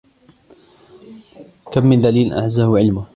كَمْ 1.71 1.85
مِنْ 1.85 2.01
ذَلِيلٍ 2.01 2.33
أَعَزَّهُ 2.33 2.77
عِلْمُهُ 2.77 3.07